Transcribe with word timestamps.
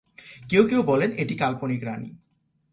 কেউ 0.49 0.63
কেউ 0.67 0.81
বলেন 0.83 1.09
এটি 1.17 1.35
কাল্পনিক 1.35 1.81
রানী। 1.83 2.09